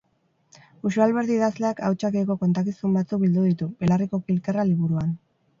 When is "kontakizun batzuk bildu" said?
2.45-3.47